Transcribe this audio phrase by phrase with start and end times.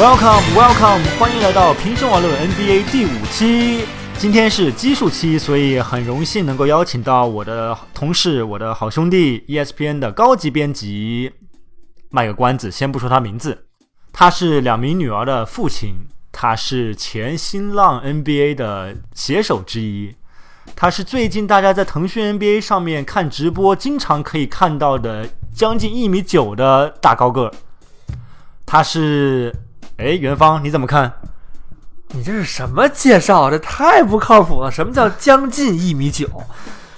[0.00, 3.84] Welcome, welcome，欢迎来到平生网络 NBA 第五期。
[4.16, 11.32] 今天是奇数期，所以很荣幸能够邀请到我的同事、我的好兄弟 ESPN 的高级编辑。
[12.10, 13.66] 卖个关子，先不说他名字，
[14.12, 20.14] 他是两名女儿的父亲，他是前新浪 NBA 的写手之一，
[20.76, 27.52] 他是最近大家在腾讯 NBA 上面看直播经常可以看到的将近一米九的大高个。
[28.64, 29.52] 他是，
[29.98, 31.12] 哎，元芳，你怎么看？
[32.10, 33.50] 你这是什么介绍？
[33.50, 34.70] 这太不靠谱了！
[34.70, 36.24] 什么叫将近一米九？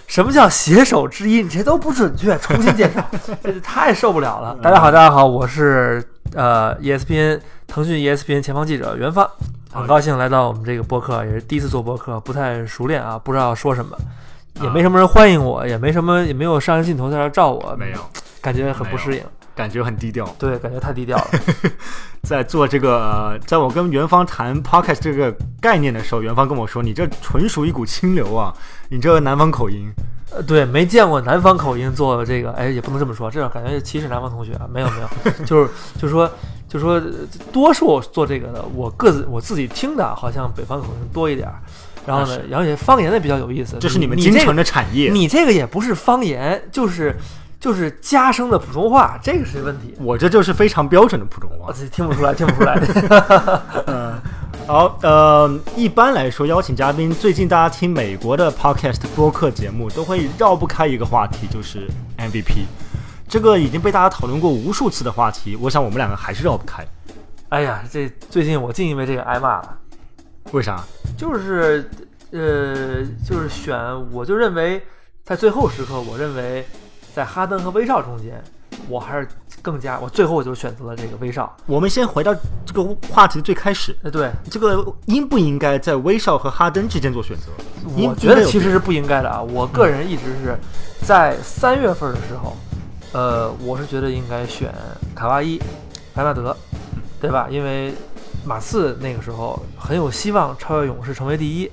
[0.06, 1.42] 什么叫携手之一？
[1.42, 3.02] 你这都不准确，重新介绍，
[3.42, 4.54] 这太受不了了。
[4.62, 9.26] 大家好，大家好，我是呃 ESPN 腾讯 ESPN 前方记者元芳，
[9.72, 13.96] 很高兴来到我们这个播客，也是第一次做播客，不太熟练啊，不知道说什么，
[14.60, 17.98] 也没什么人欢迎我，也没什么，也没有摄像镜头在这照我，没有，
[18.42, 19.24] 感觉很不适应。
[19.60, 21.30] 感觉很低调，对，感觉太低调了。
[22.24, 25.30] 在做这个，在我跟元芳谈 podcast 这个
[25.60, 28.54] 概念的时候，元芳跟我说：“你这纯属一股清流啊，
[28.88, 29.92] 你这南方口音。”
[30.32, 34.66] 呃，对，没见过南方口音做这个，哎，也不能这么说，这样感觉歧视南方同学啊。
[34.72, 35.08] 没有没有，
[35.44, 36.26] 就是就是说，
[36.66, 37.02] 就是说，
[37.52, 41.46] 多数做这个的，我各自我自己听的，好像北方口音多一点。
[42.06, 45.10] 然后呢，而且方言的比较有意思，这是你们京城的产业。
[45.12, 47.14] 你这个也不是方言，就是。
[47.60, 49.94] 就是加声的普通话，这个是问题。
[50.00, 52.74] 我这就是非常标准的普通话，听不出来，听不出来。
[53.86, 54.18] 嗯，
[54.66, 61.86] 好，呃，一般来说，邀请嘉宾，最近大家听美国的 podcast 播客节目，都会绕不开一个话题，就是
[62.16, 62.64] MVP。
[63.28, 66.82] 这个已经被大家讨论过无数次的话题，我想我们两个还是绕不开。
[67.50, 69.76] 哎呀，这最近我净因为这个挨骂了。
[70.52, 70.82] 为啥？
[71.14, 71.90] 就是，
[72.30, 73.78] 呃，就是选，
[74.12, 74.82] 我就认为
[75.22, 76.64] 在最后时刻，我认为。
[77.20, 78.42] 在哈登和威少中间，
[78.88, 79.28] 我还是
[79.60, 81.54] 更加我最后我就选择了这个威少。
[81.66, 87.52] 我们先回到这个话题的最开始，呃，对，这个应不应该在威少和哈登之间做选择？
[87.94, 89.42] 我觉得其实是不应该的啊。
[89.42, 90.56] 我个人一直是
[91.02, 92.56] 在三月份的时候，
[93.12, 94.74] 呃，我是觉得应该选
[95.14, 95.60] 卡哇伊、
[96.14, 96.56] 莱纳德，
[97.20, 97.48] 对吧？
[97.50, 97.92] 因为
[98.46, 101.70] 马刺那个时候很有希望超越勇士成为第一。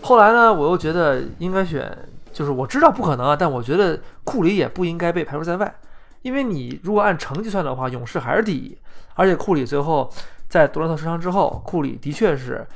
[0.00, 1.94] 后来呢，我又觉得应该选。
[2.32, 5.74] 就是我知道不可能啊，但我觉得库里也不应该被排除在外，
[6.22, 8.76] 因为你如果按成绩算的话，勇士还是第一，
[9.14, 10.10] 而且库里最后
[10.48, 12.66] 在杜兰特受伤之后，库里的确是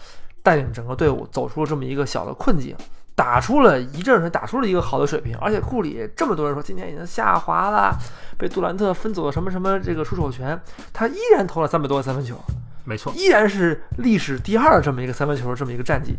[0.42, 2.76] 带领整个队伍走出了这么一个小的困境，
[3.14, 7.96] 打出了一阵儿，打出了一个好的水平，而且库里这么多人说今年已经下滑了，
[8.38, 10.60] 被杜兰特分走了什么什么这个出手权，
[10.92, 12.36] 他依然投了三百多个三分球，
[12.84, 16.16] 没错，依然是历史第二这么一个三分球这么一个战绩。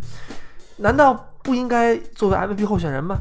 [0.80, 3.20] 难道不应该作为 MVP 候选人吗？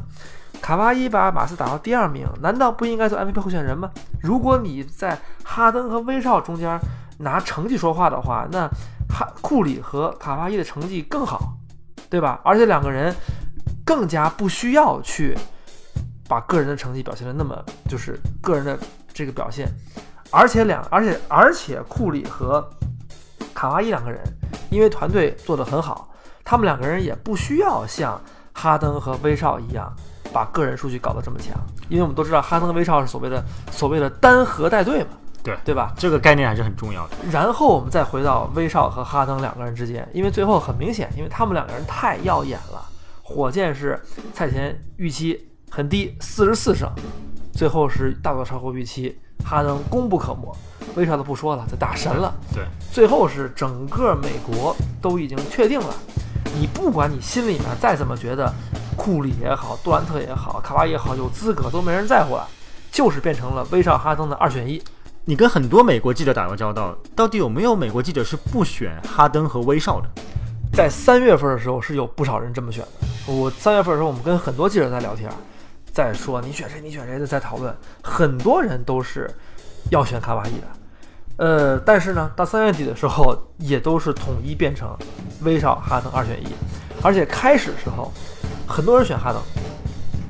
[0.61, 3.89] 卡哇伊把马刺打到第二名，难道不应该做 MVP 候选人吗？
[4.21, 6.77] 如果你在哈登和威少中间
[7.19, 8.67] 拿成绩说话的话，那
[9.07, 11.53] 哈库里和卡哇伊的成绩更好，
[12.09, 12.41] 对吧？
[12.43, 13.15] 而且两个人
[13.85, 15.33] 更加不需要去
[16.27, 18.77] 把个人的成绩表现的那么就是个人的
[19.13, 19.69] 这个表现，
[20.31, 22.69] 而且两而且而且库里和
[23.53, 24.21] 卡哇伊两个人
[24.69, 26.09] 因为团队做得很好。
[26.49, 28.17] 他们两个人也不需要像
[28.53, 29.93] 哈登和威少一样
[30.31, 31.57] 把个人数据搞得这么强，
[31.89, 35.09] 因为我们都知道哈登和威少是所谓的所谓的单核带队嘛，
[35.43, 35.93] 对对吧？
[35.97, 37.17] 这个概念还是很重要的。
[37.29, 42.81] 然后我们再回到威少和哈登两个人之间，因为最后很明显，因为他们两个人太耀眼了。
[43.21, 44.01] 火箭是
[44.33, 46.89] 赛前预期很低，四十四胜，
[47.51, 50.55] 最后是大多超乎预期，哈登功不可没。
[50.95, 52.33] 威少都不说了，他打神了。
[52.53, 55.93] 对，最后是整个美国都已经确定了。
[56.55, 58.53] 你不管你心里面再怎么觉得，
[58.95, 62.47] 库里也好，杜兰特也好，卡哇伊也好，有资格都没人在乎了，
[62.91, 64.81] 就是变成了威少哈登的二选一。
[65.25, 70.07] 你跟很多美国记者打过交道，到底有没有美国记者是不选哈登和威少的？
[70.73, 73.33] 在三月份的时候是有不少人这么选的。
[73.33, 75.29] 我三月份的时候，我们跟很多记者在聊天，
[75.91, 79.29] 在说你选谁，你选谁的，在讨论，很多人都是
[79.91, 80.67] 要选卡哇伊的。
[81.37, 84.89] 呃，但是呢，到三月底的时候，也都是统一变成
[85.43, 86.47] 威少哈登二选一，
[87.03, 88.11] 而且开始时候
[88.67, 89.39] 很多人选哈登，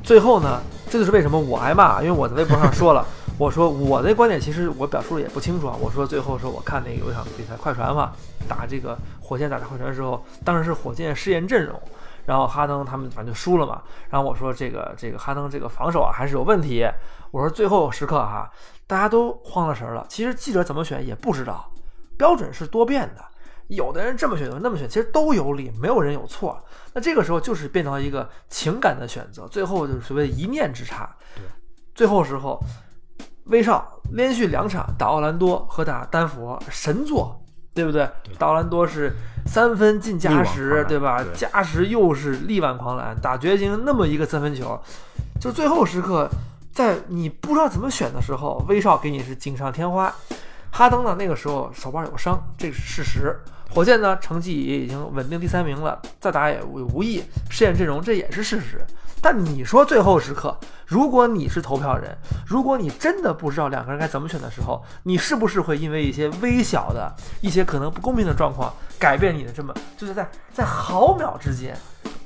[0.03, 3.05] 最后呢，这就是为什么我挨骂，因为我在微博上说了，
[3.39, 8.11] 我说我的观点其实我表述的也不清楚啊，我说最后说我看那个有一场比赛快船嘛，
[8.47, 11.79] 打这个火箭打快船的时候，当时是火箭试验阵容。
[12.27, 13.81] 然后哈登他们反正就输了嘛。
[14.09, 16.85] 然后我说这个这个哈登这个防守啊还是有问题。
[17.31, 18.51] 我说最后时刻哈，
[18.85, 20.05] 大家都慌了神了。
[20.07, 21.71] 其实记者怎么选也不知道，
[22.17, 23.25] 标准是多变的。
[23.67, 26.57] 有的人这么选，有人那么选，其实都有理，没有人有错。
[26.93, 31.13] 那这个时候就是变成了一个情感的选择，最后就是所谓一念之差。
[31.93, 32.63] 最后时候，
[33.47, 37.37] 威少连续两场打奥兰多和打丹佛神作，
[37.77, 38.09] 对不对？
[38.23, 39.13] 对道兰多是
[39.45, 41.23] 三分进加时，对吧？
[41.23, 44.81] 对加时又是力挽狂澜，打绝情那么一个三分球，
[45.39, 46.27] 就最后时刻，
[46.73, 50.11] 在你不知道怎么选的时候，威少给你是锦上添花。
[50.71, 53.39] 哈登呢，那个时候手腕有伤，这是事实。
[53.69, 57.21] 火箭呢，成绩也已经稳定第三名了，再打也无无益，
[57.51, 58.81] 试验阵容这也是事实。
[59.21, 71.75] 但你说最后时刻，如果你是投票人，如果你真的不知道两个人该怎么选的时候，你是不是会因为一些微小的一些可能不公平的状况，改变你的这么就是在在毫秒之间，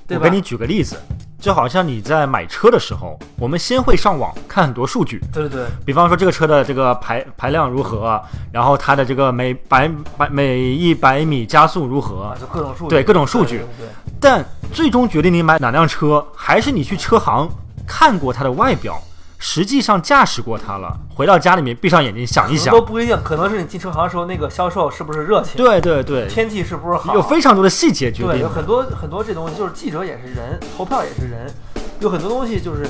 [0.07, 0.25] 对吧？
[0.25, 0.97] 我给你举个例子，
[1.39, 8.21] 就好像你在买车的时候，我们先会上网看很多数据，对对对，比方说这个车的这个排排量如何，
[8.51, 12.23] 然后它的这个每百百每一百米加速如何。
[12.23, 13.59] 啊，，就各种数据，对各种数据。
[13.59, 17.49] 对对对但最终决定你买哪辆车，还是你去车行
[17.87, 19.01] 看过它的外表，
[19.39, 28.49] 实际上驾驶过它了，回到家里面闭上眼睛想一想都，不一定，可能是你进车行的时候，那个销售是不是热情，对对对，天气是不是好，有非常多的细节决对，定有。
[28.49, 31.51] 很多很多这东西，就是记者也是人，投票也是人，
[31.99, 32.87] 有很多东西就是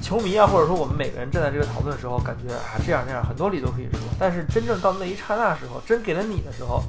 [0.00, 6.84] 球迷啊，或者说我们每个人站在这个讨论的时候，感觉啊这样那样，很多理都可以说，但是真正到那一刹那时候，真给了你的时候，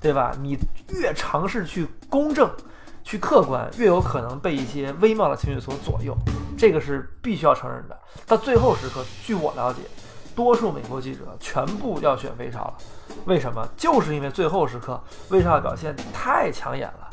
[0.00, 0.32] 对吧？
[0.40, 0.56] 你
[0.94, 2.50] 越尝试去公正。
[3.06, 6.12] 去客观，越有可能被一些微妙的情绪所左右，
[6.58, 7.96] 这个是必须要承认的。
[8.26, 9.82] 到最后时刻，据我了解，
[10.34, 12.74] 多数美国记者全部要选威少了。
[13.24, 13.64] 为什么？
[13.76, 17.08] 就是因为最后时刻威少的表现太抢眼了。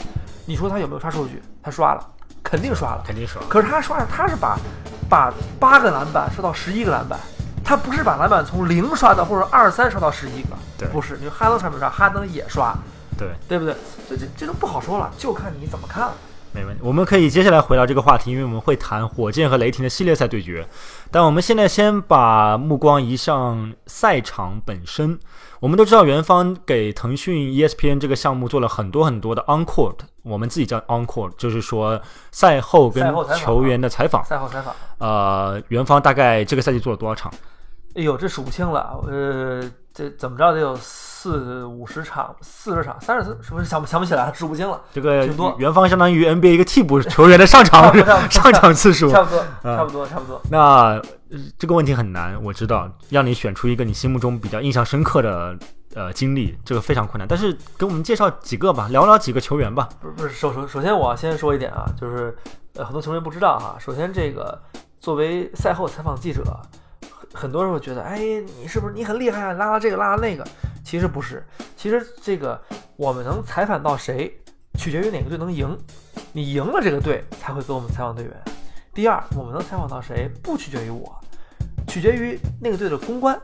[0.47, 1.39] 你说他有没有刷数据？
[1.61, 2.03] 他刷了，
[2.43, 3.03] 肯定刷了。
[3.05, 4.57] 肯定是可是他刷，他是把
[5.07, 7.19] 把八个篮板刷到十一个篮板，
[7.63, 11.17] 他不是把篮板从零刷到或者二三刷到十一个，对不是。
[11.17, 11.87] 你说哈登刷没刷？
[11.87, 12.75] 哈登也刷，
[13.23, 13.75] 对，对不对？
[14.09, 16.13] 这这这都不好说了，就看你怎么看了。
[16.55, 16.81] 没问题。
[16.83, 20.67] 我们可以接下来回到这个话题，因为我们会谈火箭和雷霆的系列赛对决。
[21.09, 25.17] 但我们现在先把目光移向赛场本身。
[25.59, 31.99] 我们都知道，元方给腾讯 ESPN 这个项目做了很多很多的 on-court，我们自己叫 on-court，就是说
[32.31, 34.23] 赛后跟球员的采访。
[34.25, 37.33] 赛后采访，呃，元方大概这个赛季做了多少场？
[37.95, 39.63] 哎呦，这数不清了，呃，
[39.93, 47.95] 这怎么着得有四五十场、四十场、三十，是不是想不想不起来了，数不清了，这个挺多元方相当于 NBA 一个替补球员的上场
[48.29, 49.11] 上场次数。
[49.11, 50.41] 差不多，嗯差不多，差不多。
[50.49, 50.99] 那
[51.29, 55.55] 呃这个问题很难，我知道，让你选出一个你心目中比较印象深刻的
[55.93, 57.27] 呃经历，这个非常困难。
[57.27, 59.87] 但是给我们介绍几个吧，聊聊几个球员吧。
[60.01, 62.35] 不是不是，首首首先我要先说一点啊，就是
[62.75, 63.75] 呃很多球迷不知道哈。
[63.79, 64.59] 首先这个
[64.99, 66.43] 作为赛后采访记者，
[67.33, 68.19] 很多人会觉得，哎，
[68.59, 70.47] 你是不是你很厉害啊，拉了这个拉了那个？
[70.83, 71.45] 其实不是，
[71.75, 72.61] 其实这个
[72.95, 74.31] 我们能采访到谁，
[74.77, 75.77] 取决于哪个队能赢。
[76.31, 78.33] 你赢了这个队，才会给我们采访队员。
[78.93, 81.19] 第二，我们能采访到谁，不取决于我，
[81.87, 83.39] 取决于那个队的公关。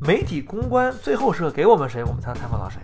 [0.00, 2.78] 媒体公关最后是给我们谁，我们才能采访到谁。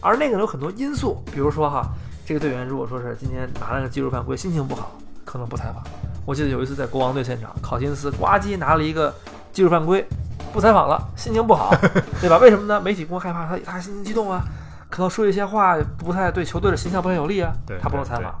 [0.00, 1.92] 而那个有很多因素，比如说哈，
[2.24, 5.82] 这个队员如果说是今天拿了个技术犯规，心情不好，可能不采访。
[6.24, 9.14] 我记得有一次在国王队现场，考辛斯呱唧拿了一个
[9.56, 10.06] 技术犯规，
[10.52, 11.74] 不采访了，心情不好，
[12.20, 12.36] 对吧？
[12.36, 12.78] 为什么呢？
[12.78, 14.44] 媒体公害怕他，他心情激动啊，
[14.90, 17.50] 可能说一些话不太对球队的形象不太有利啊，
[17.80, 18.34] 他不能采访。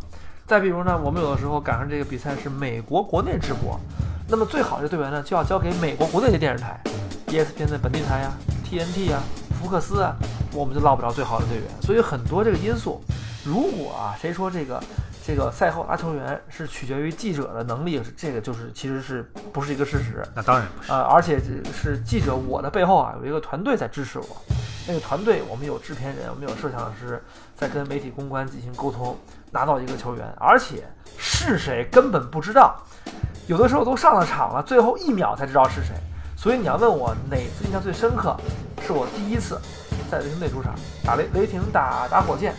[0.46, 3.80] 再比如呢，我们有的时候赶上这个比赛是美国国内直播，
[4.28, 6.78] 那么最好的队员呢就要交给美国国内的电视台
[7.28, 8.30] ，ESPN 的本地台呀、
[8.68, 9.22] TNT 啊、
[9.58, 10.14] 福克斯啊，
[10.56, 11.64] 我们就捞不着最好的队员。
[11.82, 13.00] 所以很多这个因素，
[13.44, 14.82] 如果啊谁说这个
[15.24, 19.22] 这个赛后拉球员是取决于记者的能力，这个就是其实是
[19.52, 20.26] 不是一个事实？
[20.34, 20.90] 那当然不是。
[20.90, 21.40] 呃，而且
[21.72, 24.26] 是记者，我的背后啊有一个团队在支持我。
[24.88, 27.20] 那个团队，我们有制片人，我们有摄像师，
[27.56, 29.18] 在跟媒体公关进行沟通，
[29.50, 30.86] 拿到一个球员，而且
[31.18, 32.80] 是谁根本不知道，
[33.48, 35.92] 有的时候都上了场了，最后一秒才知道是谁。
[36.36, 38.36] 所以你要问我哪次印象最深刻，
[38.80, 39.60] 是我第一次
[40.10, 42.54] 在雷霆队主场打雷雷霆打打火箭，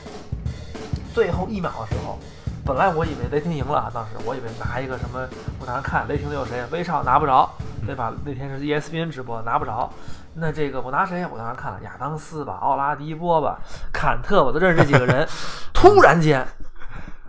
[1.14, 2.18] 最后一秒的时候，
[2.66, 5.28] 本来我以为雷霆赢了啊，当时我以为拿一个什么，
[5.60, 7.50] 我当时看雷霆队有谁，威少拿不着，
[7.86, 8.14] 对吧？
[8.26, 9.92] 那天是 E ESPN 直播，拿不着。
[10.34, 11.26] 那这个我拿谁？
[11.32, 13.58] 我当时看了亚当斯吧，奥拉迪波吧，
[13.92, 15.28] 坎特，我都认识这几个人。
[15.74, 16.46] 突然间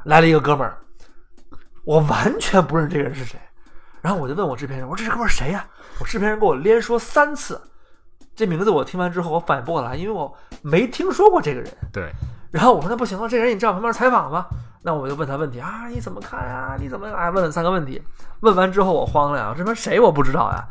[0.05, 0.77] 来了一个哥们儿，
[1.85, 3.39] 我完全不认识这个人是谁。
[4.01, 5.65] 然后我就问我制片人，我说这哥们儿谁呀、
[5.99, 7.61] 我制片人给我连说三次，
[8.39, 11.69] 这名字我听完之后我反应不过来，因为我没听说过这个人。
[11.93, 12.13] 对，
[12.53, 14.47] 然后我说那不行了，这人你站我旁边采访吗？
[14.83, 16.77] 那我就问他问题啊，你怎么看呀？
[16.79, 17.31] 你怎么啊？
[17.31, 18.01] 问了三个问题，
[18.43, 20.65] 问完之后我慌了呀，这边谁我不知道呀，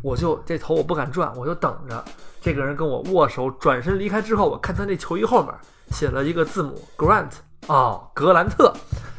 [0.00, 2.02] 我就这头我不敢转，我就等着
[2.40, 5.52] 这个人跟我握手，转身离开之后，我看他那球衣后面
[5.90, 7.32] 写了一个字母 Grant
[7.66, 8.72] 哦，格兰特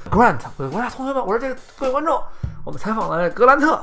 [0.10, 2.20] Grant，我我说同学们，我说这个各位观众，
[2.66, 3.80] 我们采访了格兰特，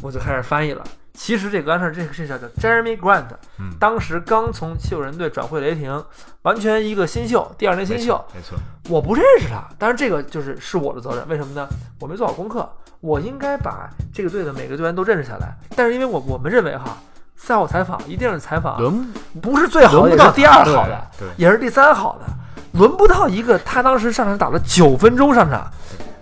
[0.00, 0.84] 我就开始翻译了。
[1.18, 3.24] 其实这个安事这个这叫叫 Jeremy Grant，
[3.58, 6.04] 嗯当时刚从七六人队转会雷霆，
[6.42, 8.56] 完全一个新秀，第二年新秀，没错，
[8.88, 11.68] 我不认识他，当然这个就是是我的责任，为什么呢？
[11.98, 12.70] 我没做好功课，
[13.00, 15.52] 我应该把这个队的每个队员都认识下来。
[15.74, 16.96] 但是因为我我们认为哈，
[17.34, 25.68] 赛后采访一定是采访轮不是最好的，也是第二好的，也是第三好的，轮不到一个他当时上场打了九分钟上场，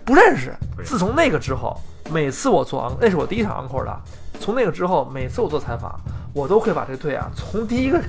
[0.07, 0.55] 不认识。
[0.75, 1.79] 对自从那个之后，
[2.11, 4.01] 每次我做昂，那是我第一场 encore 的。
[4.39, 5.99] 从那个之后，每次我做采访，
[6.33, 8.07] 我都会把这个队啊，从第一个人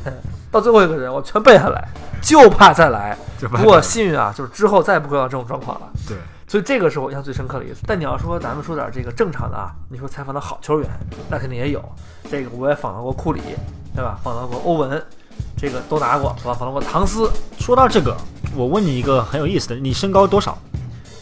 [0.51, 1.88] 到最后一个人，我全背下 来，
[2.22, 3.18] 就怕再来。
[3.39, 5.88] 不过幸运啊，就是之后再也不会遇到这种状况了。
[6.08, 7.82] 对，所以这个是我印象最深刻的一次。
[7.88, 10.89] 但你要说咱们说点这个正常的啊，你说采访的好球员，
[11.30, 11.82] 那肯定也有。
[12.30, 13.42] 这个我也访谈过库里，
[13.96, 14.20] 对吧？
[14.22, 15.01] 访谈过欧文，
[15.56, 16.54] 这个都拿过，是吧？
[16.54, 18.16] 访谈过唐斯，说到这个，
[18.54, 20.58] 我问你一个很有意思的，你身高多少？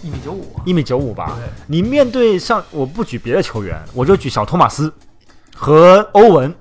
[0.05, 0.45] 一米九五。
[0.65, 1.35] 一米九五吧。
[1.65, 4.93] 你面对像我不举别的球员，我就举小托马斯
[5.55, 6.53] 和欧文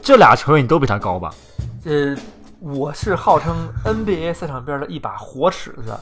[0.00, 1.34] 这俩球员，你都比他高吧？
[1.84, 2.16] 呃，
[2.60, 5.94] 我是号称 NBA 赛场边的一把活尺子。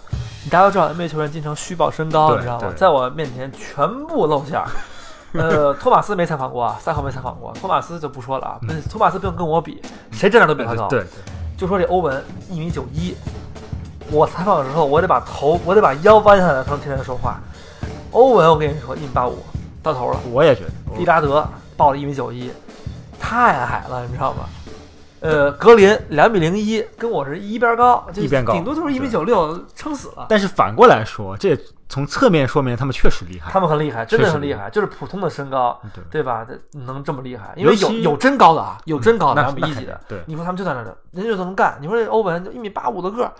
[0.50, 2.72] 大家都知道 NBA 球员经常虚报身高，你知道吗？
[2.76, 4.68] 在我面前全部露馅儿。
[5.34, 8.58] 呃，托马斯没采访过啊，赛后没采访过，托马斯就不说了啊。
[8.62, 9.82] 那托马斯不用跟我比，
[10.12, 10.86] 谁站长都比他高。
[10.86, 11.06] 对对，
[11.56, 13.16] 就说这欧文一米九一，
[14.14, 17.40] 我采访的时候，我得把头，我得把腰弯下来才能听人说话。
[18.12, 19.38] 欧文，我跟你说，一米八五
[19.82, 20.20] 到头了。
[20.30, 20.70] 我也觉得。
[20.96, 21.44] 利拉德
[21.76, 22.48] 报了一米九一，
[23.18, 24.44] 太矮了，你知道吗？
[25.24, 30.26] 呃，格林两米零一，跟我是一边高，就一边高顶多就是一米九六，撑死了。
[30.28, 33.50] 但是反过来说，这也从侧面说明他们确实厉害。
[33.50, 36.46] 他们很厉害，真的很厉害，就是普通的身高，对对吧？
[36.72, 39.98] 能这么厉害，因为有有真高的啊，有真高的那两米一几的。
[40.06, 41.78] 对你说他们就在那儿，人家就能干。
[41.80, 43.32] 你说这欧文就一米八五的个儿，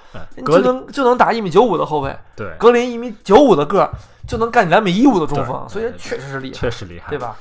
[0.46, 3.90] 就能就能打一米九五的后卫，对，格林一米九五的个儿
[4.26, 7.18] 就能干你两米一五的中锋，所以确实是厉害，确实厉害，对？
[7.18, 7.36] 吧？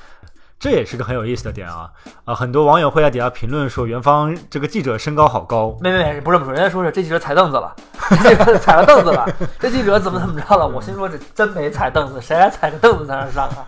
[0.63, 1.91] 这也是个很有意思的点啊！
[2.23, 7.75] 啊，很多网友会在底下评论说，元芳这个记者身高好高，没没没，不是这么说，人家说是这记者踩凳子了，
[8.23, 9.27] 这个踩了凳子了，
[9.59, 10.65] 这记者怎么怎么着了？
[10.65, 13.65] 我心说这真没踩凳子，谁还踩个凳子在那儿上啊？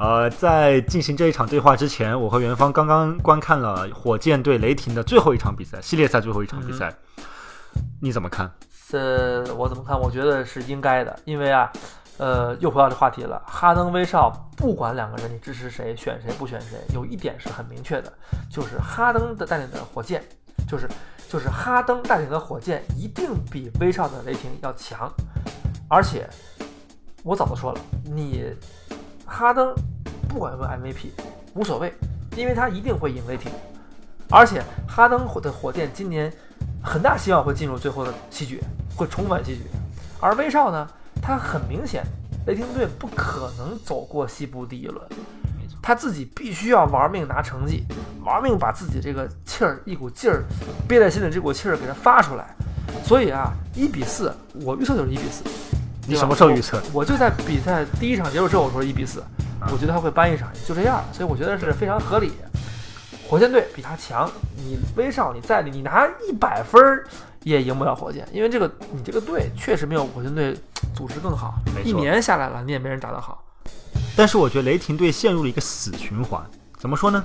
[0.00, 6.90] 呃，在进行这一场对话之前，我和元芳刚刚观看了火箭对雷霆的最后一场比赛，系列赛最后一场比赛，
[8.00, 8.50] 你怎么看？
[8.88, 10.00] 这我怎么看？
[10.00, 11.70] 我觉得是应该的，因为啊，
[12.18, 13.42] 呃，又回到这话题了。
[13.46, 18.12] 哈登、威少，不管两个人你支持谁、选谁不选谁，有一点是很明确的，
[18.50, 20.22] 就是哈登的带领的火箭，
[20.68, 20.88] 就是
[21.28, 25.10] 就是哈登带领的火箭一定比威少的雷霆要强，
[25.88, 26.28] 而且
[27.24, 28.52] 我早就说了，你
[29.26, 29.74] 哈登
[30.28, 31.10] 不管有没有 MVP
[31.54, 31.92] 无所谓，
[32.36, 33.50] 因为他一定会赢雷霆，
[34.30, 36.32] 而且哈登的火箭今年
[36.82, 38.62] 很大希望会进入最后的七局，
[38.96, 39.64] 会重返七局。
[40.20, 40.88] 而威少呢，
[41.20, 42.04] 他很明显，
[42.46, 45.04] 雷霆队不可能走过西部第一轮，
[45.82, 47.84] 他自己必须要玩命拿成绩，
[48.24, 50.44] 玩命把自己这个气儿一股劲儿
[50.88, 52.54] 憋在心里这股气儿给他发出来。
[53.04, 54.32] 所以啊，一比四，
[54.64, 55.44] 我预测就是一比四。
[56.06, 56.82] 你什么时候预测？
[56.92, 59.20] 我我就在比赛第一场结束之后，我说一比四，
[59.60, 62.32] 啊我觉得他会扳一场，就这样，所以我觉得是非常合理。
[63.28, 67.06] 火箭队比他强，你威少你在你拿一百分儿
[67.44, 70.56] 也赢不了火箭，因为这个你这个队确实没有火箭队
[70.94, 73.42] 组织更好一年下来了你也没人打得好。
[74.16, 76.42] 但是我觉得雷霆队陷入了一个死循环。
[76.78, 77.24] 怎么说呢？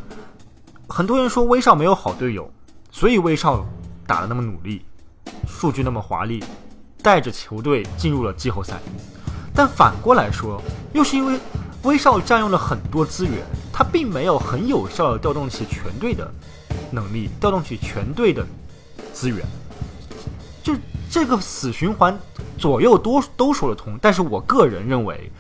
[0.88, 2.50] 很多人说威少没有好队友，
[2.92, 3.66] 所以威少
[4.06, 4.86] 打得那么努力，
[5.48, 6.44] 数据那么华丽，
[7.02, 8.80] 带着球队进入了季后赛。
[9.54, 10.62] 但反过来说，
[10.94, 11.40] 又是因为
[11.84, 13.44] 威少占用了很多资源，
[13.74, 16.32] 他并没有很有效的调动起全队的
[16.92, 18.46] 能力，调动起全队的
[19.12, 19.46] 资源。
[20.68, 20.76] 就
[21.10, 22.20] 这个死循环
[22.58, 25.32] 左右都都说得通，但是我个人认为，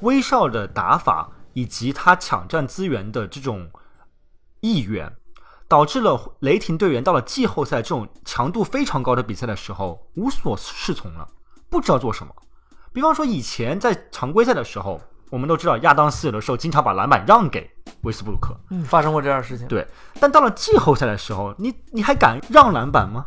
[0.00, 3.68] 威少的打法以及他抢占资源的这种
[4.60, 5.12] 意愿，
[5.68, 11.28] 导致了雷霆队员到了季后赛这种强度非常高的比赛的时候无所适从了，
[11.68, 12.34] 不知道做什么。
[12.90, 17.70] 比方说以前在常规赛的时候，我们都知道亚当斯有的时候经常把篮板让给
[18.00, 19.68] 威斯布鲁克，嗯，发生过这样的事情。
[19.68, 19.86] 对，
[20.18, 23.26] 但到了季后赛的时候，你你还敢让篮板吗？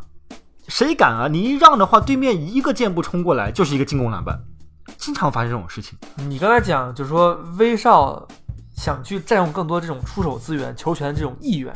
[0.68, 1.28] 谁敢啊？
[1.28, 4.40] 你一让的话，对面一个箭步冲过来就是一个进攻篮板，
[4.98, 5.98] 经常发生这种事情。
[6.16, 8.28] 你刚才讲就是说威少
[8.76, 11.74] 想去占用更多这种出手资源、球权的这种意愿，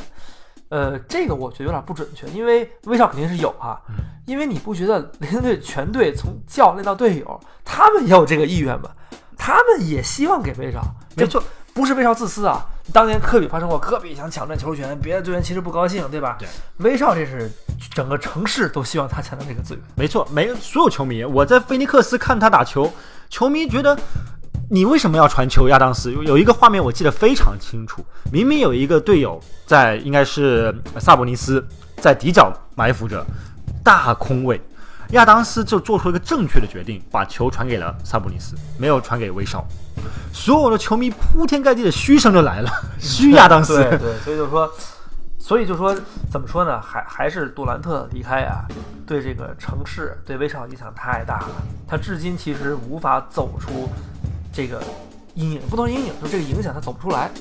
[0.70, 3.82] 呃，这个我觉得有点不准确，因为威少肯定是有哈，
[4.26, 8.90] 因为你不觉得雷霆队全队从教练到队友，他们也有这个意愿吗？
[9.38, 10.82] 他们也希望给威少，
[11.16, 11.42] 没错，
[11.74, 12.66] 不是威少自私啊。
[12.94, 16.38] 当年科比发生过，科比想抢占球权，别的队员其实不高兴，对吧？
[16.40, 17.52] 对，威少这是
[17.94, 19.84] 整个城市都希望他抢占这个资源。
[19.96, 22.92] 没错，每个所有球迷，我在菲尼克斯看他打球，
[23.30, 23.98] 球迷觉得
[24.70, 26.12] 你为什么要传球亚当斯？
[26.14, 31.66] 有有一个画面我记得非常清楚，明明有一个队友在，应该是萨博尼斯
[31.98, 33.26] 在底角埋伏着，
[33.84, 34.62] 大空位，
[35.12, 39.66] 亚当斯就做出了一个正确的决定，把球传给了萨博尼斯，没有传给威少。
[40.34, 43.84] 所有的球迷铺天盖地的嘘声就来了，嘘亚当斯。
[43.84, 44.72] 对对，所以就说，
[45.40, 45.96] 所以就说，
[46.30, 46.80] 怎么说呢？
[46.82, 48.66] 还还是杜兰特离开啊，
[49.06, 51.50] 对这个城市对威少影响太大了。
[51.88, 53.90] 他至今其实无法走出
[54.54, 54.84] 这个
[55.36, 57.32] 阴影，不能阴影，就这个影响他走不出来。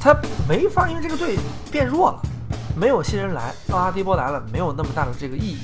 [0.00, 0.16] 他
[0.48, 1.38] 没法，因为这个队
[1.70, 2.20] 变弱了，
[2.74, 5.58] 没有新人来，奥拉迪波来了，没有那么大的这个意义，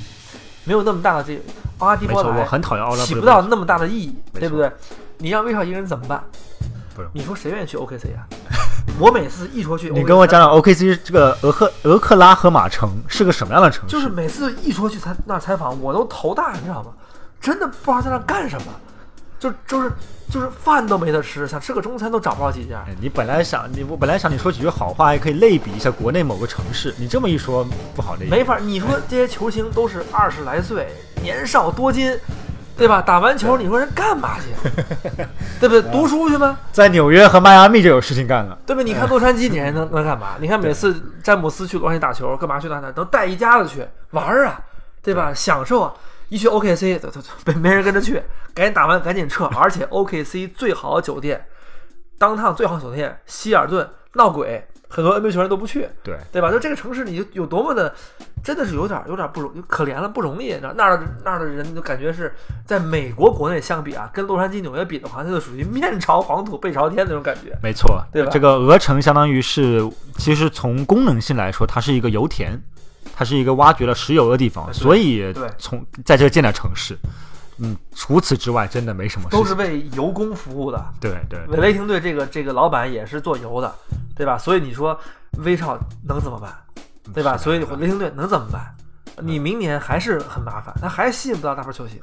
[0.65, 1.41] 没有那么大的这个
[1.79, 4.71] 奥拉迪波来，我很讨厌奥拉，起不到那么大的意义，对不对？
[5.17, 6.23] 你让威少一个人怎么办？
[6.95, 8.27] 不是，你说谁愿意去 OKC 啊？
[8.99, 13.95] 我每次一说去，你跟我讲讲 OKC 这个俄克俄克拉荷马城是个什么样的城市？
[13.95, 16.91] 就是每次一说去采那采访，我都头大，你知道吗？
[17.39, 18.65] 真的不知道在那干什么，
[19.39, 19.91] 就就是
[20.29, 22.85] 就是饭都没得吃，想吃个中餐都找不着几家。
[22.99, 27.65] 你本来想你我本来想你说几句好话，还可以类比一下国内某个城市，你这么一说
[27.95, 28.29] 不好类比。
[28.29, 30.89] 没法，你说这些球星都是二十来岁，
[31.21, 32.15] 年少多金。
[32.77, 33.01] 对吧？
[33.01, 34.71] 打完球，你说人干嘛去？
[35.59, 35.91] 对不对？
[35.91, 36.57] 读书去吗？
[36.71, 38.85] 在纽约和迈阿密就有事情干了，对不对？
[38.85, 40.37] 你看洛杉矶，你还能能干嘛？
[40.39, 42.89] 你看每次詹姆斯去洛杉矶打球，干嘛去那那？
[42.95, 44.57] 能带一家子去玩啊，
[45.03, 45.33] 对吧？
[45.33, 45.93] 享受啊！
[46.29, 48.21] 一去 OKC，走走走没没人跟着去，
[48.53, 49.45] 赶紧打完赶紧撤。
[49.45, 51.45] 而且 OKC 最好的酒店，
[52.17, 54.65] 当趟最好的酒店希尔顿闹鬼。
[54.91, 56.49] 很多 NBA 球员都不去，对对吧？
[56.51, 57.93] 就这个城市，你有多么的，
[58.43, 60.57] 真的是有点有点不容可怜了，不容易。
[60.59, 62.33] 那那儿那儿的人就感觉是
[62.65, 67.55] 在美国国内相比啊，跟洛杉矶、纽约比的话，那就属于面朝黄土背朝天那种感觉。
[67.61, 68.31] 没错，对吧？
[68.31, 72.59] 这个鹅城相当于是，其实从功能性来说，它是一个油田，
[73.19, 75.25] 它是一个挖掘了石油的地方，所以
[75.57, 76.97] 从在这建的城市。
[77.57, 79.29] 嗯，除此之外，真的没什么。
[79.29, 80.81] 都是为油工服务的。
[81.01, 83.75] 对对，雷霆队这个这个老板也是做油的，
[84.15, 84.37] 对吧？
[84.37, 84.97] 所以你说
[85.39, 86.55] 威少能怎么办？
[87.13, 87.35] 对吧？
[87.35, 88.73] 所以雷霆队能怎么办？
[89.21, 91.99] 你明年还是很麻烦，他还吸引不到大牌球星。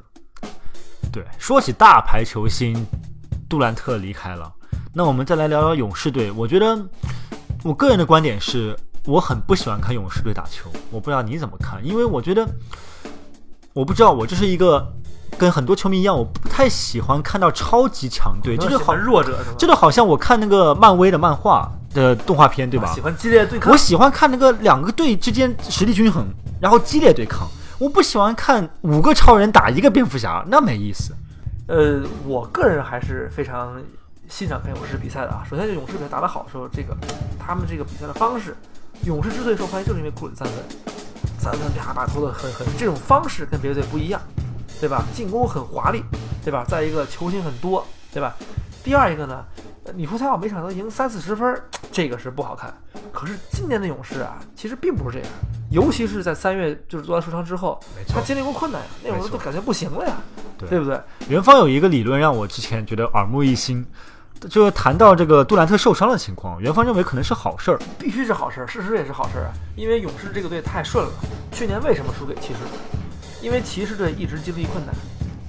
[1.11, 2.85] 对，说起大牌球星，
[3.49, 4.53] 杜兰特离开了，
[4.93, 6.29] 那我们再来聊聊勇士队。
[6.29, 6.79] 我觉得，
[7.63, 10.69] 我个人的观点是，我很不喜欢看勇士队打球。
[10.91, 12.47] 我不知道你怎么看，因为我觉得，
[13.73, 14.93] 我不知道，我就是一个。
[15.37, 22.91] 跟很多球迷一样，我不太喜欢看到超级强队，这就好弱者，这就好像我看那个漫威的漫画的动画片，对吧？
[22.95, 23.71] 喜欢激烈对抗。
[23.71, 26.25] 我喜欢看那个两个队之间实力均衡，
[26.59, 27.47] 然后激烈对抗。
[27.77, 31.13] 我不喜欢看五个超人打一个蝙蝠侠，那没意思。
[31.67, 33.79] 呃，我个人还是非常
[34.29, 35.43] 欣赏看勇士比赛的啊。
[35.49, 36.95] 首先，就勇士比赛打得好的时候，这个
[37.39, 38.55] 他们这个比赛的方式，
[39.03, 40.55] 勇士之所以受欢迎，就是因为库里三分，
[41.39, 44.21] 三分啪啪投的很很，这种方式跟别的队不一样。
[44.79, 45.03] 对吧？
[45.11, 46.03] 进攻很华丽，
[46.43, 46.63] 对吧？
[46.67, 48.35] 再一个球星很多，对吧？
[48.83, 49.43] 第二一个呢，
[49.95, 51.59] 你说他要每场都赢三四十分，
[51.91, 52.71] 这个是不好看。
[53.11, 55.33] 可是今年的勇士啊，其实并不是这样，
[55.71, 60.17] 尤其是在三月就是做完受伤之后，他经历过困难呀，那会儿都感觉不行了呀，
[60.59, 61.01] 对不对？
[61.27, 63.83] 元芳有一个理论让我之前觉得耳目一新，
[64.49, 71.11] 就谈到这个杜兰特受伤的情况，元芳认为可能是好事儿，必须是好事儿，事实也是好事儿啊，因为勇士这个队太顺了，
[71.51, 72.59] 去年为什么输给骑士？
[73.41, 74.93] 因为骑士队一直经历困难，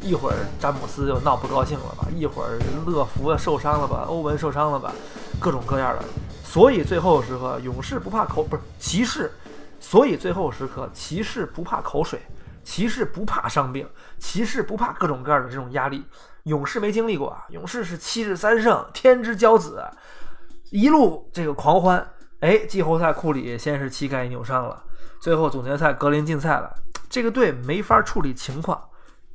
[0.01, 4.92] 一会儿詹姆斯又闹不高兴了吧，一会儿乐福受伤了吧，欧文受伤了吧，
[5.38, 6.05] 各种各样的。
[6.44, 9.31] 所以最后时刻，勇士不怕口不是骑士，
[9.81, 12.20] 所以最后时刻，骑士不怕口水，
[12.64, 13.87] 骑士不怕伤病，
[14.18, 16.05] 骑士不怕各种各样的这种压力。
[16.49, 19.85] 勇士没经历过啊，勇士是七日三胜，天之骄子，
[20.71, 22.05] 一路这个狂欢。
[22.41, 24.83] 哎，季后赛库里先是膝盖扭伤了，
[25.21, 26.73] 最后总决赛格林禁赛了。
[27.11, 28.81] 这个队没法处理情况，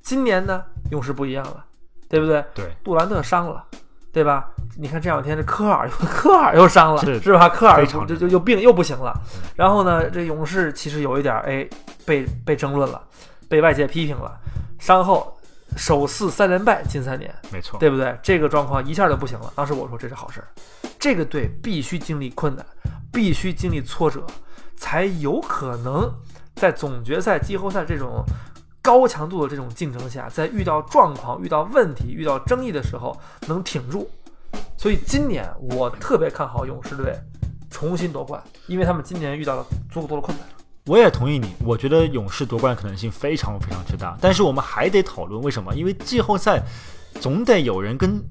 [0.01, 1.65] 今年呢，勇士不一样了，
[2.07, 2.43] 对不对？
[2.53, 3.65] 对，杜兰特伤了，
[4.11, 4.49] 对吧？
[4.77, 7.49] 你看这两天这科尔，科尔又伤了，是吧？
[7.49, 9.13] 科尔就就又病又不行了。
[9.55, 11.67] 然后呢，这勇士其实有一点哎，
[12.05, 13.01] 被被争论了，
[13.49, 14.31] 被外界批评了。
[14.79, 15.37] 伤后
[15.75, 18.17] 首次三连败，近三年，没错，对不对？
[18.21, 19.51] 这个状况一下就不行了。
[19.55, 20.47] 当时我说这是好事儿，
[20.99, 22.65] 这个队必须经历困难，
[23.11, 24.25] 必须经历挫折，
[24.75, 26.11] 才有可能。
[26.55, 28.23] 在总决赛、季后赛这种
[28.81, 34.07] 高强度的这种竞争下，在遇到状况、遇到问题、遇到争议的时候能挺住，
[34.77, 37.17] 所以今年我特别看好勇士队
[37.71, 40.47] 重新夺冠，因为他们今年遇到了足够多的困难。
[40.85, 45.73] 我也同意你，我觉得勇士夺冠可能性非常非常之大，但是我们还得讨论为什么？
[45.73, 46.61] 因为季后赛
[47.21, 48.21] 总得有人跟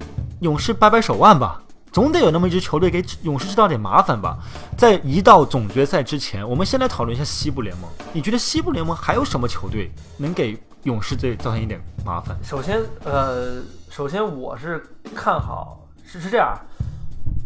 [0.41, 1.59] 勇士掰掰手腕吧。
[1.91, 4.39] 总得有那么一支球队给勇士制造点麻烦吧。
[4.75, 7.87] 在一到总决赛之前，我们先来讨论一下西部联盟。
[8.11, 12.35] 你觉得西部联盟还有什么球队能给勇士队造成一点麻烦？
[12.43, 13.61] 首先，呃，
[13.91, 16.57] 首先我是看好是是这样，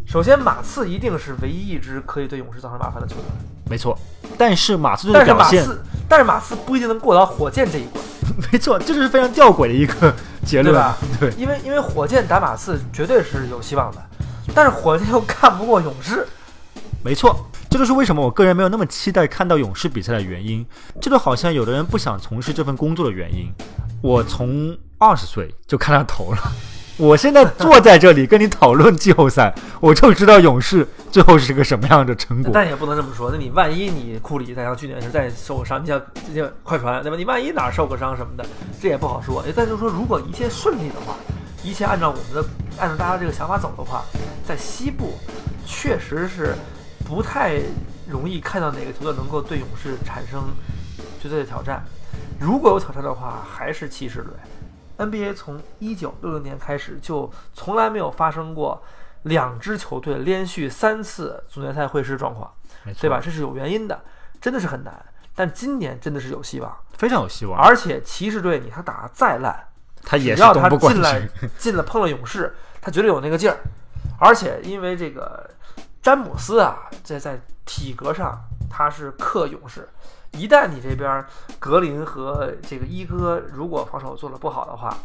[0.06, 3.24] 首先马刺一定是唯一一支可以对勇士造成麻烦的球队，
[3.68, 3.98] 没错。
[4.36, 8.02] 但是马刺队但是的表现，马刺，但是马刺不一定能过到火箭这一关，
[8.52, 10.96] 没错，这就是非常吊诡的一个结论对吧？
[11.18, 14.02] 对，因为因为火箭打马刺绝对是有希望的，
[14.54, 16.26] 但是火箭又看不过勇士，
[17.04, 17.36] 没错，
[17.68, 20.64] 这就是为什么我个人没有那么期待看到勇士比赛的原因。
[21.00, 23.52] 这就好像有的人不想从事这份工作的原因。
[24.00, 26.38] 我从二十岁就看到头了，
[26.98, 32.50] 我现在坐在这里跟你讨论季后赛， 我就知道勇士最后是个什么样的成果。
[32.52, 33.30] 但也不能这么说。
[33.30, 37.16] 那你万一你库里再像去年是再受个伤，你像这像快船对吧？
[37.16, 38.44] 你万一哪儿受个伤什么的，
[38.82, 39.44] 这也不好说。
[39.54, 41.14] 但就是说，如果一切顺利的话，
[41.62, 42.44] 一切按照我们的
[42.80, 44.02] 按照大家这个想法走的话，
[44.44, 45.16] 在西部
[45.64, 46.56] 确实是
[47.06, 47.60] 不太
[48.08, 50.42] 容易看到哪个球队能够对勇士产生
[51.22, 51.84] 绝对的挑战。
[52.40, 54.32] 如果有挑战的话，还是骑士队。
[54.98, 58.82] NBA 从一九六六年开始就从来没有发生过
[59.22, 62.52] 两支球队连续三次总决赛会师状况。
[62.98, 63.20] 对吧？？
[63.22, 64.00] 这是有原因的，
[64.40, 65.04] 真的是很难。
[65.34, 67.60] 但今年真的是有希望，非常有希望。
[67.60, 69.68] 而且骑士队你他打得再烂，
[70.02, 73.58] 他也要他进来， 进了碰了勇士，他绝对有那个劲儿。
[74.18, 75.50] 而且因为这个
[76.00, 79.86] 詹姆斯啊，在在体格上他是克勇士，
[80.32, 81.24] 一旦你这边
[81.58, 84.96] 格林和这个一哥如果防守做的不好的话，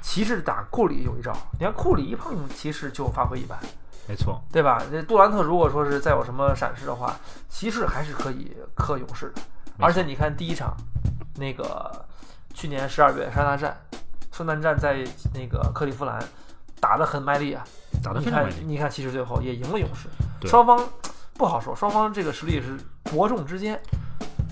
[0.00, 3.58] 骑士打库里有一招，你看库里一碰骑士就发挥一般。
[4.06, 4.40] 没错。
[4.52, 4.82] 对吧？
[4.90, 7.16] 这杜兰特如果说是再有什么闪失的话，
[7.48, 9.42] 骑士还是可以克勇士的。
[9.78, 10.76] 而且你看第一场，
[11.36, 12.04] 那个
[12.52, 13.76] 去年十二月圣诞战，
[14.30, 15.02] 圣诞战在
[15.32, 16.22] 那个克利夫兰
[16.78, 17.64] 打得很卖力啊。
[17.90, 20.08] 你看打得非常卖力，你看骑士最后也赢了勇士，
[20.46, 20.78] 双方
[21.32, 23.80] 不好说，双方这个实力是伯仲之间。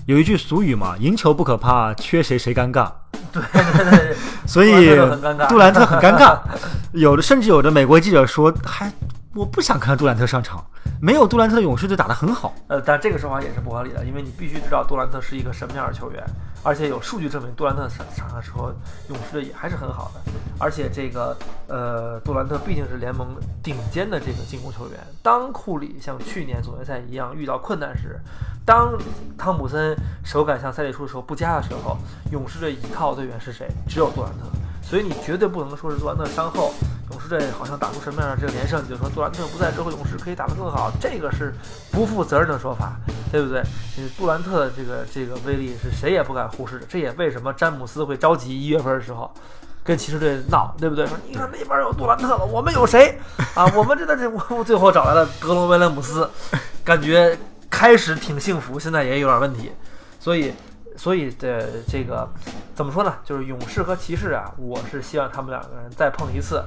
[0.05, 2.91] 有一句俗语嘛，赢球不可怕，缺谁谁尴尬。
[3.31, 3.89] 对对对。
[3.91, 5.47] 对，所以杜兰特很尴尬。
[5.47, 6.39] 杜兰特很尴尬，
[6.91, 8.91] 有的甚至有的美国记者说，还
[9.35, 10.63] 我不想看杜兰特上场，
[11.01, 12.53] 没有杜兰特的勇士队打得很好。
[12.67, 16.23] 呃，但这个说法也是不合理的，因为你必须知道杜兰特是一个什么样的球员，
[16.61, 18.71] 而且有数据证明杜兰特上场的时候，
[19.09, 20.21] 勇士队也还是很好的。
[20.59, 21.35] 而且这个
[21.67, 24.99] 呃，杜兰特毕竟是联盟顶尖的这个进攻球员。
[25.23, 28.19] 当库里像去年总决赛一样遇到困难时，
[28.63, 28.95] 当
[29.35, 31.97] 汤普森手感像赛里出的时候不佳的时候，
[32.31, 33.67] 勇士队依靠队员是谁？
[33.89, 34.45] 只有杜兰特。
[34.83, 36.73] 所以你绝对不能说是杜兰特伤后，
[37.11, 41.53] 勇士队好像打出什么样的这个连胜，你就说杜兰特不在之后，勇士可以打得更好，这个是
[41.91, 42.93] 不负责任的说法，
[43.31, 43.63] 对不对？
[44.17, 49.31] 杜兰特的这个这个威力是谁也不敢忽视的，这也为什么詹姆斯会着急一月份的时候。
[49.85, 51.05] 跟骑士队闹，对不对？
[51.05, 53.19] 说你看那边有杜兰特了，我们有谁
[53.53, 53.69] 啊？
[53.75, 56.25] 我们这的这我最后找来了格隆威廉姆斯，
[56.85, 57.37] 感觉
[57.69, 59.73] 开始挺幸福，现在也有点问题，
[60.21, 60.53] 所以
[60.95, 62.27] 所以的这个
[62.75, 63.13] 怎么说呢？
[63.23, 66.63] 就是勇士和骑士啊，我是希望他们两个人再碰一次，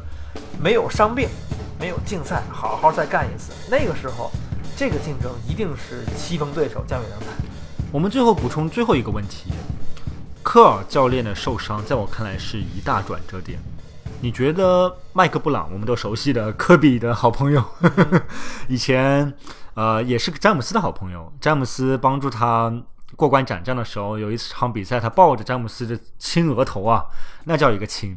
[0.60, 1.28] 没有伤病，
[1.80, 3.52] 没有竞赛，好好再干一次。
[3.70, 4.30] 那个时候，
[4.76, 7.26] 这个竞争一定是棋逢对手，将遇良才。
[7.92, 9.52] 我们最后补充最后一个问题，
[10.42, 13.58] 科尔教练的受伤，在我看来是一大转折点。
[14.20, 17.62] 你觉得麦克布朗，我们都熟悉的科比的好朋友，
[18.66, 19.32] 以前
[19.74, 22.72] 呃也是詹姆斯的好朋友，詹姆斯帮助他
[23.16, 27.04] 过关斩将的时候，有一场比赛他抱着詹姆斯的亲额头啊，
[27.44, 28.16] 那叫一个亲。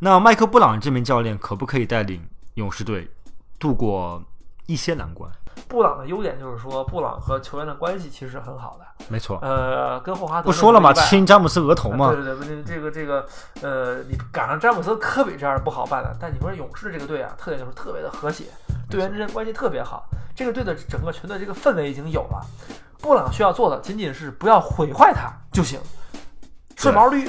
[0.00, 3.10] 那麦克布朗这名教练可不可以带领勇士队
[3.58, 4.22] 度过
[4.66, 5.30] 一些难关？
[5.68, 8.84] 布朗的优点就是说，布朗和球员的关系其实是很好的。
[9.08, 10.90] 没错，呃，跟霍华德不说了吗？
[10.90, 13.26] 那个例外亲詹姆斯额头嘛对，对对，这个这个
[13.62, 16.14] 呃，你赶上詹姆斯、科比这样不好办的。
[16.20, 18.44] 但你说勇士这个队啊，特点就是特别的和谐，
[18.88, 20.08] 队员之间关系特别好。
[20.34, 22.44] 这个队的整个全队这个氛围已经有了。
[23.00, 25.78] 布朗需要做的仅仅是不要毁坏它就行，
[26.76, 27.28] 顺毛驴，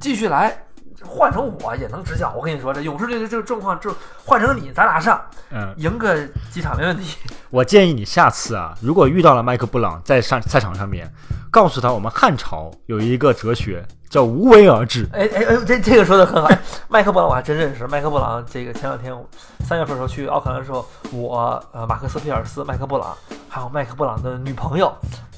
[0.00, 0.56] 继续来。
[1.02, 3.90] 换成我也能执教，我跟你说，这勇士队的这个状况，就
[4.22, 5.18] 换成你，咱俩上，
[5.50, 6.14] 嗯，赢个
[6.50, 7.16] 几场没问题。
[7.48, 11.10] 我建议你下次啊，如果遇到了麦克布朗在上赛场上面，
[11.50, 15.08] 告诉他我们汉朝有一个哲学叫无为而治。
[15.12, 16.50] 哎哎哎，这这个说的很好。
[16.88, 17.86] 麦克布朗我还真认识。
[17.86, 19.16] 麦克布朗这个前两天
[19.60, 23.16] 三月份的时候去奥克兰的时候，我呃马克思皮尔斯、麦克布朗
[23.48, 24.92] 还有麦克布朗的女朋友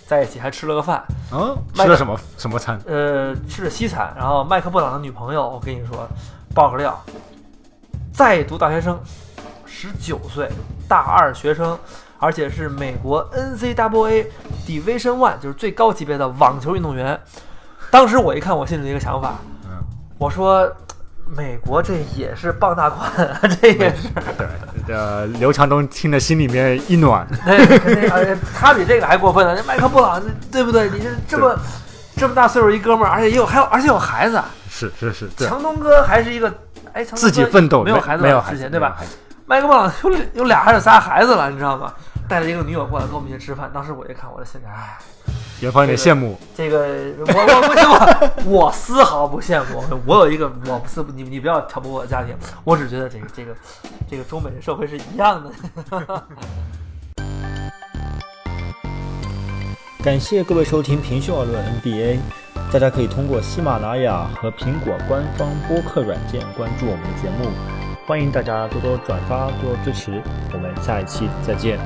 [0.06, 2.80] 在一起还吃了个饭，嗯，吃了什么什么餐？
[2.86, 4.10] 呃吃的西餐。
[4.16, 6.08] 然后麦克布朗的女朋友，我跟你说
[6.54, 6.98] 爆个料，
[8.10, 8.98] 在读大学生，
[9.66, 10.50] 十九岁，
[10.88, 11.78] 大二学生。
[12.18, 14.26] 而且是美国 NCAA
[14.64, 17.20] Division One，就是最高级别的网球运动员。
[17.92, 19.34] 当时我一看，我心里的一个想法，
[19.66, 19.76] 嗯，
[20.16, 20.66] 我说，
[21.36, 24.46] 美国这也是傍大款啊，这也是， 对，
[24.86, 27.28] 这刘强东听得心里面一暖。
[27.44, 29.54] 对，肯定而且他比这个还过分呢。
[29.54, 30.88] 这麦克布朗，对不对？
[30.88, 31.54] 你这这么
[32.16, 36.48] 这么大岁数一哥们儿，而且也有还有而且有孩子，是是是，对，强东哥还是一个
[36.94, 38.96] 哎，强东哥自己奋斗，没有孩子没有孩子，之前对吧？
[39.44, 41.92] 麦克布朗有有俩还是仨孩子了，你知道吗？
[42.26, 44.96] 带着一个女友过来跟我们一起吃饭，当时我一看，我的心里哎。
[45.62, 46.80] 元芳有点羡慕，这个
[47.18, 47.86] 我我不羡
[48.44, 49.80] 慕，我丝毫不羡慕。
[50.04, 53.54] 我有一个，我不是你你不要挑拨我的家庭，我只觉得这个这个
[54.10, 55.52] 这个中美的社会是一样的。
[60.02, 62.16] 感谢各位收听《平胸而论 NBA》，
[62.72, 67.48] 大家可以通过喜马拉雅和苹果官方播客软件关注我们的节目，
[68.04, 70.20] 欢迎大家多多转发，多多支持。
[70.52, 71.78] 我们下一期再见。